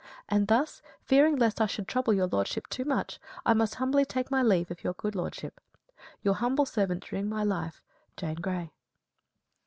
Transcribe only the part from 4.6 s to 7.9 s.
of your good lordship. Your humble servant during my life,